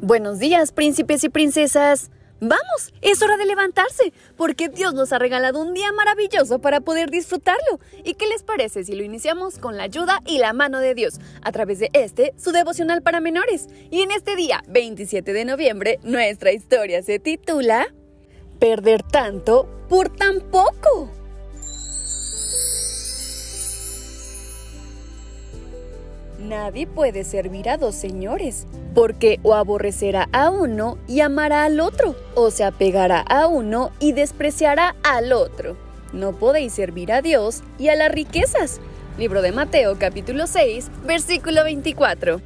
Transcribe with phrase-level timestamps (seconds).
[0.00, 2.10] Buenos días, príncipes y princesas.
[2.40, 7.10] Vamos, es hora de levantarse, porque Dios nos ha regalado un día maravilloso para poder
[7.10, 7.80] disfrutarlo.
[8.04, 11.20] ¿Y qué les parece si lo iniciamos con la ayuda y la mano de Dios
[11.42, 13.68] a través de este, su devocional para menores?
[13.90, 17.86] Y en este día, 27 de noviembre, nuestra historia se titula
[18.58, 21.23] Perder tanto por tan poco.
[26.44, 32.14] Nadie puede servir a dos señores, porque o aborrecerá a uno y amará al otro,
[32.34, 35.74] o se apegará a uno y despreciará al otro.
[36.12, 38.78] No podéis servir a Dios y a las riquezas.
[39.16, 42.42] Libro de Mateo capítulo 6, versículo 24.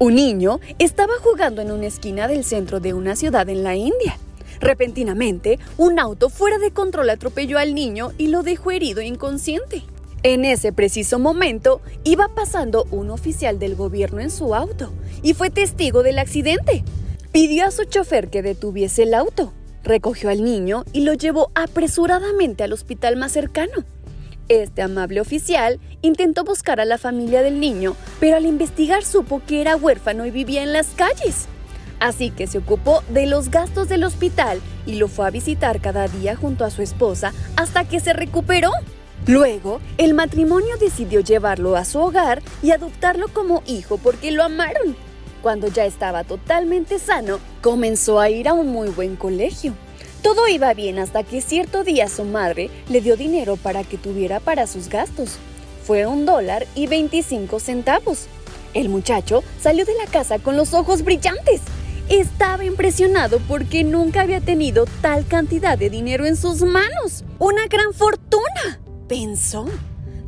[0.00, 4.18] Un niño estaba jugando en una esquina del centro de una ciudad en la India.
[4.58, 9.84] Repentinamente, un auto fuera de control atropelló al niño y lo dejó herido e inconsciente.
[10.24, 15.50] En ese preciso momento iba pasando un oficial del gobierno en su auto y fue
[15.50, 16.82] testigo del accidente.
[17.30, 19.52] Pidió a su chofer que detuviese el auto,
[19.84, 23.84] recogió al niño y lo llevó apresuradamente al hospital más cercano.
[24.48, 29.60] Este amable oficial intentó buscar a la familia del niño, pero al investigar supo que
[29.60, 31.46] era huérfano y vivía en las calles.
[32.00, 36.08] Así que se ocupó de los gastos del hospital y lo fue a visitar cada
[36.08, 38.70] día junto a su esposa hasta que se recuperó.
[39.28, 44.96] Luego, el matrimonio decidió llevarlo a su hogar y adoptarlo como hijo porque lo amaron.
[45.42, 49.74] Cuando ya estaba totalmente sano, comenzó a ir a un muy buen colegio.
[50.22, 54.40] Todo iba bien hasta que cierto día su madre le dio dinero para que tuviera
[54.40, 55.36] para sus gastos.
[55.84, 58.28] Fue un dólar y 25 centavos.
[58.72, 61.60] El muchacho salió de la casa con los ojos brillantes.
[62.08, 67.24] Estaba impresionado porque nunca había tenido tal cantidad de dinero en sus manos.
[67.38, 68.87] ¡Una gran fortuna!
[69.08, 69.66] Pensó.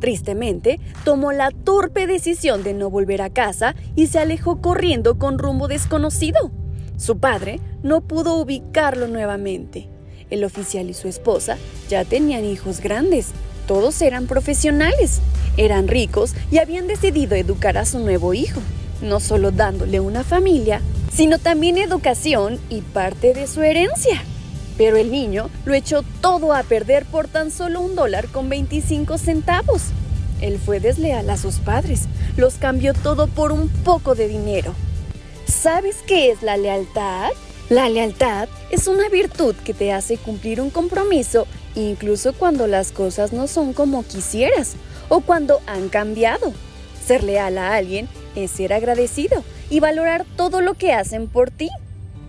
[0.00, 5.38] Tristemente, tomó la torpe decisión de no volver a casa y se alejó corriendo con
[5.38, 6.50] rumbo desconocido.
[6.98, 9.88] Su padre no pudo ubicarlo nuevamente.
[10.30, 11.56] El oficial y su esposa
[11.88, 13.28] ya tenían hijos grandes.
[13.66, 15.20] Todos eran profesionales,
[15.56, 18.60] eran ricos y habían decidido educar a su nuevo hijo,
[19.02, 20.80] no solo dándole una familia,
[21.12, 24.22] sino también educación y parte de su herencia.
[24.76, 29.18] Pero el niño lo echó todo a perder por tan solo un dólar con 25
[29.18, 29.82] centavos.
[30.40, 34.74] Él fue desleal a sus padres, los cambió todo por un poco de dinero.
[35.46, 37.30] ¿Sabes qué es la lealtad?
[37.70, 43.32] La lealtad es una virtud que te hace cumplir un compromiso incluso cuando las cosas
[43.32, 44.74] no son como quisieras
[45.08, 46.52] o cuando han cambiado.
[47.04, 51.70] Ser leal a alguien es ser agradecido y valorar todo lo que hacen por ti.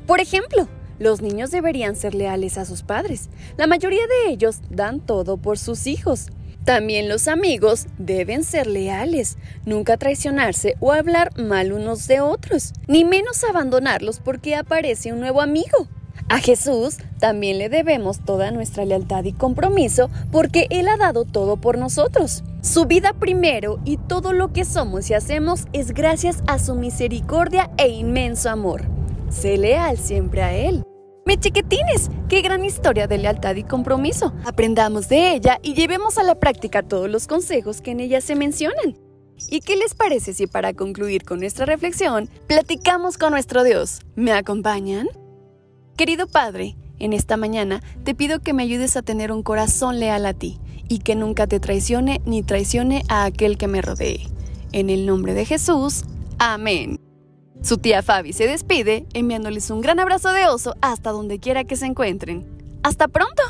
[0.06, 0.68] Por ejemplo,
[1.00, 3.30] los niños deberían ser leales a sus padres.
[3.58, 6.28] La mayoría de ellos dan todo por sus hijos.
[6.66, 13.06] También los amigos deben ser leales, nunca traicionarse o hablar mal unos de otros, ni
[13.06, 15.88] menos abandonarlos porque aparece un nuevo amigo.
[16.30, 21.56] A Jesús también le debemos toda nuestra lealtad y compromiso porque Él ha dado todo
[21.56, 22.44] por nosotros.
[22.62, 27.72] Su vida primero y todo lo que somos y hacemos es gracias a su misericordia
[27.78, 28.97] e inmenso amor.
[29.30, 30.84] Sé leal siempre a Él.
[31.26, 34.34] Me chiquitines, qué gran historia de lealtad y compromiso.
[34.46, 38.36] Aprendamos de ella y llevemos a la práctica todos los consejos que en ella se
[38.36, 38.98] mencionan.
[39.50, 44.00] ¿Y qué les parece si para concluir con nuestra reflexión, platicamos con nuestro Dios?
[44.16, 45.08] ¿Me acompañan?
[45.98, 50.26] Querido Padre, en esta mañana te pido que me ayudes a tener un corazón leal
[50.26, 54.28] a ti y que nunca te traicione ni traicione a aquel que me rodee.
[54.72, 56.06] En el nombre de Jesús,
[56.40, 56.97] amén.
[57.62, 61.76] Su tía Fabi se despide enviándoles un gran abrazo de oso hasta donde quiera que
[61.76, 62.80] se encuentren.
[62.84, 63.44] ¡Hasta pronto!